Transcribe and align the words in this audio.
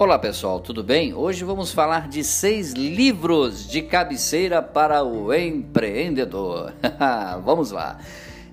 Olá 0.00 0.18
pessoal, 0.18 0.60
tudo 0.60 0.82
bem? 0.82 1.12
Hoje 1.12 1.44
vamos 1.44 1.72
falar 1.72 2.08
de 2.08 2.24
seis 2.24 2.72
livros 2.72 3.68
de 3.68 3.82
cabeceira 3.82 4.62
para 4.62 5.04
o 5.04 5.30
empreendedor. 5.30 6.72
vamos 7.44 7.70
lá. 7.70 7.98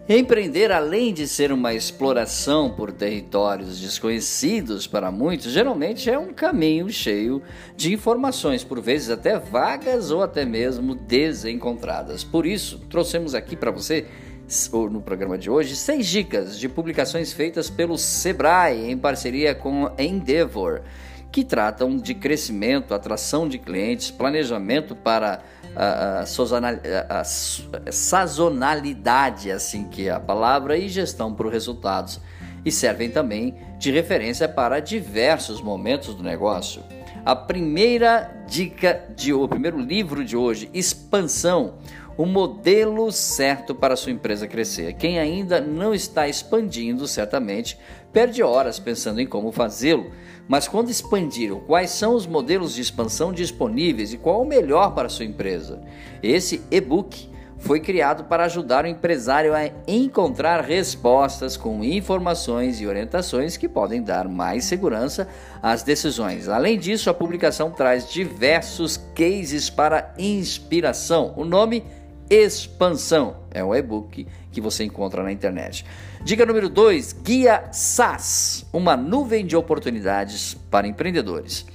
Empreender, 0.10 0.74
além 0.74 1.14
de 1.14 1.26
ser 1.26 1.54
uma 1.54 1.74
exploração 1.74 2.72
por 2.72 2.92
territórios 2.92 3.80
desconhecidos 3.80 4.88
para 4.88 5.10
muitos, 5.10 5.54
geralmente 5.54 6.10
é 6.10 6.20
um 6.20 6.34
caminho 6.34 6.90
cheio 6.90 7.42
de 7.78 7.94
informações, 7.94 8.66
por 8.66 8.82
vezes 8.82 9.10
até 9.10 9.40
vagas 9.40 10.12
ou 10.12 10.22
até 10.22 10.44
mesmo 10.44 10.96
desencontradas. 10.96 12.26
Por 12.26 12.46
isso, 12.46 12.80
trouxemos 12.90 13.34
aqui 13.34 13.56
para 13.56 13.72
você 13.72 14.06
no 14.92 15.02
programa 15.02 15.38
de 15.38 15.50
hoje, 15.50 15.78
seis 15.78 16.08
dicas 16.08 16.60
de 16.60 16.68
publicações 16.68 17.32
feitas 17.32 17.70
pelo 17.70 17.98
Sebrae 17.98 18.92
em 18.92 18.98
parceria 18.98 19.56
com 19.56 19.90
Endeavor 19.98 20.82
que 21.32 21.44
tratam 21.44 21.98
de 21.98 22.14
crescimento, 22.14 22.94
atração 22.94 23.48
de 23.48 23.58
clientes, 23.58 24.10
planejamento 24.10 24.96
para 24.96 25.42
a, 25.76 26.24
a, 26.24 27.20
a, 27.20 27.24
sazonalidade, 27.92 29.52
assim 29.52 29.86
que 29.86 30.08
é 30.08 30.12
a 30.12 30.20
palavra, 30.20 30.78
e 30.78 30.88
gestão 30.90 31.34
por 31.34 31.48
resultados. 31.48 32.20
E 32.66 32.72
servem 32.72 33.10
também 33.10 33.56
de 33.78 33.92
referência 33.92 34.48
para 34.50 34.80
diversos 34.80 35.62
momentos 35.62 36.16
do 36.16 36.24
negócio. 36.24 36.84
A 37.24 37.36
primeira 37.36 38.32
dica 38.48 39.04
de 39.16 39.34
o 39.34 39.48
primeiro 39.48 39.80
livro 39.80 40.24
de 40.24 40.36
hoje, 40.38 40.70
Expansão, 40.74 41.76
o 42.18 42.26
modelo 42.26 43.12
certo 43.12 43.76
para 43.76 43.96
sua 43.96 44.12
empresa 44.12 44.48
crescer. 44.48 44.94
Quem 44.94 45.20
ainda 45.20 45.62
não 45.62 45.94
está 45.94 46.28
expandindo, 46.28 47.08
certamente, 47.08 47.78
perde 48.12 48.42
horas 48.42 48.80
pensando 48.80 49.22
em 49.22 49.28
como 49.28 49.52
fazê-lo. 49.52 50.12
Mas 50.48 50.68
quando 50.68 50.90
expandiram, 50.90 51.60
quais 51.60 51.92
são 51.92 52.16
os 52.16 52.26
modelos 52.26 52.74
de 52.74 52.82
expansão 52.82 53.32
disponíveis 53.32 54.14
e 54.14 54.18
qual 54.18 54.42
o 54.42 54.48
melhor 54.48 54.96
para 54.96 55.10
sua 55.10 55.26
empresa? 55.26 55.82
Esse 56.24 56.62
e-book 56.72 57.30
foi 57.60 57.80
criado 57.80 58.26
para 58.26 58.46
ajudar 58.46 58.86
o 58.86 58.88
empresário 58.88 59.54
a 59.54 59.70
encontrar 59.88 60.62
respostas 60.62 61.58
com 61.58 61.84
informações 61.84 62.80
e 62.80 62.88
orientações 62.88 63.58
que 63.58 63.68
podem 63.68 64.02
dar 64.02 64.28
mais 64.28 64.66
segurança 64.66 65.28
às 65.62 65.84
decisões. 65.84 66.48
Além 66.48 66.78
disso, 66.78 67.10
a 67.10 67.14
publicação 67.14 67.72
traz 67.72 68.10
diversos 68.10 68.98
cases 69.16 69.70
para 69.70 70.14
inspiração. 70.18 71.34
O 71.36 71.44
nome 71.44 71.84
Expansão 72.30 73.38
é 73.52 73.64
um 73.64 73.74
e-book 73.74 74.28
que 74.52 74.62
você 74.62 74.84
encontra 74.84 75.24
na 75.24 75.32
internet. 75.32 75.86
Dica 76.24 76.46
número 76.46 76.70
2: 76.70 77.14
Guia 77.24 77.70
SaaS 77.72 78.66
uma 78.74 78.98
nuvem 78.98 79.46
de 79.46 79.56
oportunidades 79.56 80.56
para 80.70 80.88
empreendedores. 80.88 81.66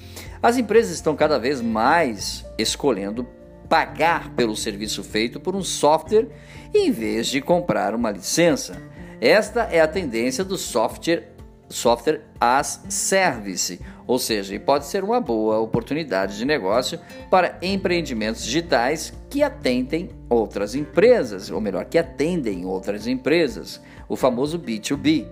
As 0.43 0.59
empresas 0.59 0.93
estão 0.93 1.17
cada 1.17 1.39
vez 1.39 1.61
mais 1.61 2.45
escolhendo 2.59 3.27
pagar 3.69 4.31
pelo 4.35 4.55
serviço 4.55 5.03
feito 5.03 5.41
por 5.41 5.57
um 5.57 5.63
software 5.63 6.29
em 6.75 6.91
vez 6.91 7.29
de 7.29 7.41
comprar 7.41 7.95
uma 7.95 8.11
licença. 8.11 8.77
Esta 9.21 9.63
é 9.63 9.81
a 9.81 9.89
tendência 9.89 10.45
do 10.45 10.59
software 10.59 11.32
software 11.73 12.23
as 12.41 12.85
service, 12.89 13.81
ou 14.07 14.19
seja, 14.19 14.59
pode 14.61 14.87
ser 14.87 15.05
uma 15.05 15.21
boa 15.21 15.59
oportunidade 15.59 16.37
de 16.37 16.45
negócio 16.45 16.99
para 17.31 17.59
empreendimentos 17.63 18.45
digitais 18.45 19.13
que 19.31 19.43
atendem 19.43 20.11
outras 20.29 20.75
empresas, 20.75 21.51
ou 21.51 21.61
melhor, 21.61 21.85
que 21.85 21.99
atendem 21.99 22.65
outras 22.67 23.07
empresas, 23.07 23.81
o 24.09 24.17
famoso 24.17 24.59
B2B. 24.59 25.27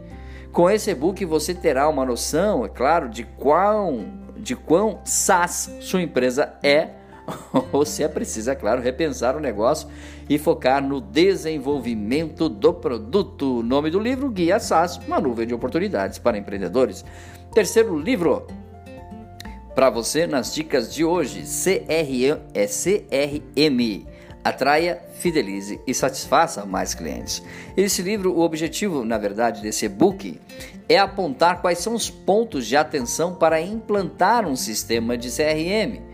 Com 0.53 0.69
esse 0.69 0.91
e-book 0.91 1.25
você 1.25 1.55
terá 1.55 1.89
uma 1.89 2.05
noção, 2.05 2.65
é 2.65 2.69
claro, 2.69 3.09
de 3.09 3.25
quão 3.25 4.19
de 4.37 4.57
quão 4.57 5.01
SaaS 5.05 5.71
sua 5.81 6.01
empresa 6.01 6.55
é 6.63 7.00
Você 7.73 8.09
precisa, 8.09 8.55
claro, 8.55 8.81
repensar 8.81 9.37
o 9.37 9.41
negócio 9.41 9.89
e 10.29 10.39
focar 10.39 10.83
no 10.83 11.01
desenvolvimento 11.01 12.49
do 12.49 12.73
produto. 12.73 13.59
O 13.59 13.63
nome 13.63 13.91
do 13.91 13.99
livro, 13.99 14.31
Guia 14.31 14.59
SaaS, 14.59 14.99
uma 15.07 15.21
nuvem 15.21 15.47
de 15.47 15.55
oportunidades 15.55 16.19
para 16.19 16.39
empreendedores. 16.39 17.05
Terceiro 17.53 17.99
livro 17.99 18.47
para 19.75 19.89
você 19.89 20.27
nas 20.27 20.55
dicas 20.55 20.93
de 20.93 21.05
hoje, 21.05 21.43
CRM, 21.43 22.41
é 22.53 22.67
CRM. 22.67 24.07
Atraia, 24.43 25.03
fidelize 25.15 25.81
e 25.87 25.93
satisfaça 25.93 26.65
mais 26.65 26.95
clientes. 26.95 27.43
Esse 27.77 28.01
livro, 28.01 28.33
o 28.33 28.41
objetivo, 28.41 29.05
na 29.05 29.19
verdade, 29.19 29.61
desse 29.61 29.85
e-book 29.85 30.41
é 30.89 30.99
apontar 30.99 31.61
quais 31.61 31.79
são 31.79 31.95
os 31.95 32.09
pontos 32.09 32.67
de 32.67 32.77
atenção 32.77 33.35
para 33.35 33.61
implantar 33.61 34.47
um 34.47 34.57
sistema 34.57 35.17
de 35.17 35.29
CRM 35.29 36.10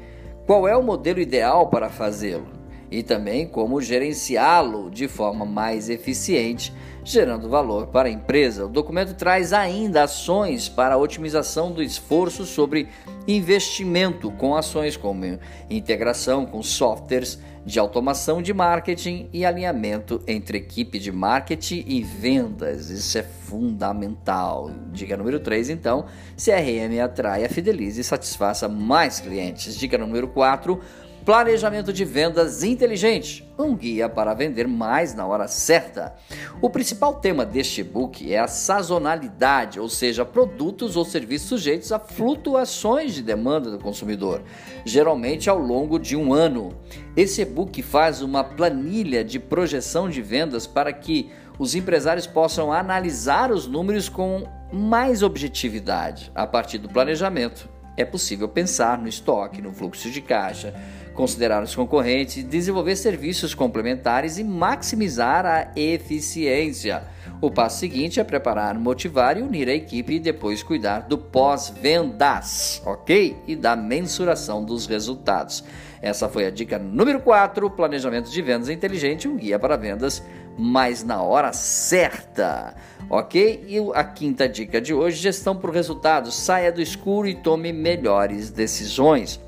qual 0.47 0.69
é 0.69 0.77
o 0.77 0.83
modelo 0.83 1.19
ideal 1.19 1.69
para 1.69 1.91
fazê-lo 1.91 2.56
e 2.91 3.03
também 3.03 3.47
como 3.47 3.81
gerenciá-lo 3.81 4.91
de 4.91 5.09
forma 5.09 5.45
mais 5.45 5.89
eficiente, 5.89 6.73
gerando 7.05 7.49
valor 7.49 7.89
para 7.89 8.09
a 8.09 8.13
empresa. 8.13 8.67
O 8.67 8.69
documento 8.69 9.15
traz 9.15 9.53
ainda 9.53 10.03
ações 10.03 10.69
para 10.69 10.95
a 10.95 10.99
otimização 10.99 11.73
do 11.73 11.83
esforço 11.83 12.45
sobre 12.45 12.89
investimento, 13.27 14.31
com 14.33 14.57
ações 14.57 14.97
como 14.97 15.39
integração 15.71 16.47
com 16.47 16.63
softwares 16.63 17.39
de 17.67 17.81
automação 17.81 18.41
de 18.41 18.55
marketing 18.55 19.29
e 19.33 19.45
alinhamento 19.45 20.23
entre 20.29 20.57
equipe 20.57 21.01
de 21.01 21.11
marketing 21.11 21.85
e 21.89 22.01
vendas. 22.01 22.91
Isso 22.91 23.19
é 23.19 23.25
fundamental. 23.25 24.71
Dica 24.93 25.17
número 25.17 25.41
3, 25.41 25.71
então, 25.71 26.07
CRM 26.37 27.03
atraia, 27.03 27.49
fidelize 27.49 28.01
e 28.01 28.05
satisfaça 28.05 28.69
mais 28.69 29.19
clientes. 29.19 29.77
Dica 29.77 29.99
número 29.99 30.29
4, 30.29 30.81
Planejamento 31.27 31.93
de 31.93 32.05
vendas 32.05 32.63
inteligente, 32.63 33.45
um 33.59 33.75
guia 33.75 34.09
para 34.09 34.33
vender 34.33 34.69
mais 34.69 35.13
na 35.13 35.27
hora 35.27 35.49
certa. 35.49 36.15
O 36.63 36.71
principal 36.71 37.15
tema 37.15 37.45
deste 37.45 37.81
e-book 37.81 38.33
é 38.33 38.39
a 38.39 38.47
sazonalidade, 38.47 39.81
ou 39.81 39.89
seja, 39.89 40.25
produtos 40.25 40.95
ou 40.95 41.05
serviços 41.05 41.49
sujeitos 41.49 41.91
a 41.91 41.99
flutuações 41.99 43.13
de 43.13 43.25
demanda 43.25 43.73
do 43.73 43.81
consumidor, 43.81 44.41
geralmente 44.85 45.51
ao 45.51 45.59
longo 45.59 45.99
de 45.99 46.15
um 46.15 46.33
ano. 46.33 46.73
Esse 47.17 47.43
e-book 47.43 47.83
faz 47.83 48.23
uma 48.23 48.45
planilha 48.45 49.25
de 49.25 49.41
projeção 49.41 50.09
de 50.09 50.23
vendas 50.23 50.65
para 50.65 50.93
que 50.93 51.33
os 51.59 51.75
empresários 51.75 52.29
possam 52.29 52.73
analisar 52.73 53.51
os 53.51 53.67
números 53.67 54.09
com 54.09 54.45
mais 54.73 55.25
objetividade 55.25 56.31
a 56.37 56.47
partir 56.47 56.79
do 56.79 56.89
planejamento 56.89 57.75
é 57.97 58.05
possível 58.05 58.49
pensar 58.49 58.99
no 58.99 59.09
estoque, 59.09 59.63
no 59.63 59.73
fluxo 59.73 60.11
de 60.11 60.21
caixa, 60.21 60.75
considerar 61.15 61.63
os 61.63 61.75
concorrentes, 61.75 62.45
desenvolver 62.45 62.97
serviços 62.97 63.55
complementares 63.55 64.39
e 64.39 64.45
maximizar 64.45 65.47
a 65.47 65.69
eficiência. 65.75 67.05
O 67.39 67.51
passo 67.51 67.81
seguinte 67.81 68.19
é 68.19 68.25
preparar, 68.25 68.79
motivar 68.79 69.37
e 69.37 69.43
unir 69.43 69.69
a 69.69 69.75
equipe 69.75 70.15
e 70.15 70.19
depois 70.19 70.63
cuidar 70.63 71.01
do 71.01 71.19
pós-vendas, 71.19 72.81
ok? 72.85 73.37
E 73.47 73.55
da 73.55 73.77
mensuração 73.77 74.65
dos 74.65 74.87
resultados. 74.87 75.63
Essa 76.01 76.31
foi 76.31 76.47
a 76.47 76.51
dica 76.51 76.79
número 76.79 77.21
4: 77.21 77.69
planejamento 77.71 78.31
de 78.31 78.41
vendas 78.41 78.71
inteligente, 78.71 79.29
um 79.29 79.37
guia 79.37 79.59
para 79.59 79.77
vendas, 79.77 80.23
mas 80.57 81.05
na 81.05 81.21
hora 81.21 81.53
certa. 81.53 82.75
Ok? 83.11 83.65
E 83.69 83.77
a 83.95 84.03
quinta 84.03 84.49
dica 84.49 84.81
de 84.81 84.95
hoje: 84.95 85.19
gestão 85.19 85.55
por 85.55 85.71
resultados. 85.71 86.35
Saia 86.35 86.73
do 86.73 86.81
escuro 86.81 87.29
e 87.29 87.35
tome 87.35 87.71
melhores 87.71 88.51
decisões. 88.51 89.39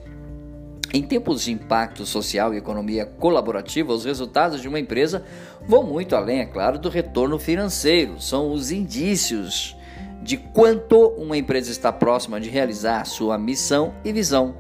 Em 0.93 1.03
tempos 1.03 1.43
de 1.43 1.53
impacto 1.53 2.07
social 2.07 2.55
e 2.55 2.57
economia 2.57 3.05
colaborativa, 3.05 3.93
os 3.93 4.07
resultados 4.07 4.63
de 4.63 4.69
uma 4.69 4.81
empresa 4.81 5.23
vão 5.67 5.83
muito 5.83 6.17
além, 6.17 6.41
é 6.41 6.47
claro, 6.47 6.79
do 6.79 6.89
retorno 6.89 7.39
financeiro. 7.39 8.19
São 8.21 8.51
os 8.51 8.71
indícios 8.71 9.77
de 10.23 10.39
quanto 10.39 11.09
uma 11.19 11.37
empresa 11.37 11.71
está 11.71 11.93
próxima 11.93 12.41
de 12.41 12.49
realizar 12.49 13.05
sua 13.05 13.37
missão 13.37 13.95
e 14.03 14.13
visão. 14.13 14.57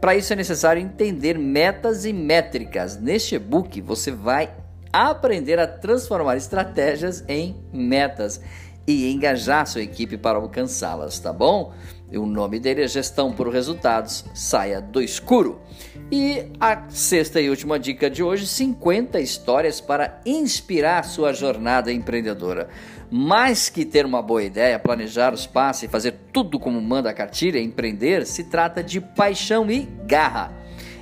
Para 0.00 0.14
isso 0.14 0.32
é 0.32 0.36
necessário 0.36 0.80
entender 0.80 1.36
metas 1.36 2.04
e 2.04 2.12
métricas. 2.12 2.96
Neste 2.96 3.34
e-book 3.34 3.80
você 3.80 4.12
vai 4.12 4.54
aprender 4.92 5.58
a 5.58 5.66
transformar 5.66 6.36
estratégias 6.36 7.24
em 7.26 7.56
metas 7.72 8.40
e 8.86 9.10
engajar 9.12 9.66
sua 9.66 9.82
equipe 9.82 10.16
para 10.16 10.38
alcançá-las, 10.38 11.18
tá 11.18 11.32
bom? 11.32 11.72
O 12.14 12.26
nome 12.26 12.60
dele 12.60 12.82
é 12.82 12.88
Gestão 12.88 13.32
por 13.32 13.48
Resultados, 13.48 14.24
saia 14.34 14.80
do 14.80 15.00
escuro. 15.00 15.60
E 16.10 16.44
a 16.60 16.90
sexta 16.90 17.40
e 17.40 17.48
última 17.48 17.78
dica 17.78 18.10
de 18.10 18.22
hoje: 18.22 18.46
50 18.46 19.18
histórias 19.20 19.80
para 19.80 20.20
inspirar 20.26 21.04
sua 21.04 21.32
jornada 21.32 21.90
empreendedora. 21.90 22.68
Mais 23.10 23.68
que 23.68 23.84
ter 23.84 24.04
uma 24.04 24.20
boa 24.20 24.42
ideia, 24.42 24.78
planejar 24.78 25.32
os 25.32 25.46
passos 25.46 25.84
e 25.84 25.88
fazer 25.88 26.14
tudo 26.32 26.58
como 26.58 26.80
manda 26.80 27.08
a 27.08 27.14
cartilha, 27.14 27.58
empreender 27.58 28.26
se 28.26 28.44
trata 28.44 28.82
de 28.82 29.00
paixão 29.00 29.70
e 29.70 29.88
garra. 30.06 30.52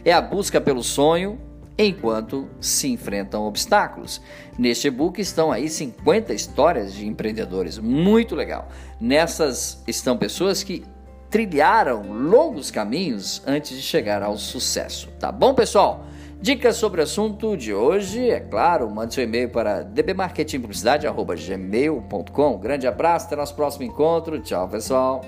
É 0.04 0.12
a 0.12 0.20
busca 0.20 0.60
pelo 0.60 0.82
sonho, 0.82 1.38
enquanto 1.78 2.48
se 2.60 2.88
enfrentam 2.88 3.44
obstáculos. 3.44 4.20
Neste 4.58 4.88
e-book 4.88 5.20
estão 5.20 5.50
aí 5.50 5.68
50 5.68 6.34
histórias 6.34 6.92
de 6.92 7.06
empreendedores, 7.06 7.78
muito 7.78 8.34
legal. 8.34 8.68
Nessas 9.00 9.82
estão 9.86 10.16
pessoas 10.16 10.62
que 10.62 10.84
trilharam 11.30 12.12
longos 12.12 12.70
caminhos 12.70 13.42
antes 13.46 13.76
de 13.76 13.82
chegar 13.82 14.22
ao 14.22 14.36
sucesso. 14.36 15.08
Tá 15.18 15.32
bom, 15.32 15.54
pessoal? 15.54 16.04
Dicas 16.42 16.76
sobre 16.76 17.00
o 17.00 17.04
assunto 17.04 17.54
de 17.56 17.74
hoje, 17.74 18.30
é 18.30 18.40
claro, 18.40 18.90
mande 18.90 19.12
seu 19.12 19.24
e-mail 19.24 19.50
para 19.50 19.82
dbmarketingpublicidade.gmail.com. 19.82 22.58
Grande 22.58 22.86
abraço, 22.86 23.26
até 23.26 23.36
nosso 23.36 23.54
próximo 23.54 23.84
encontro. 23.84 24.40
Tchau, 24.40 24.66
pessoal. 24.66 25.20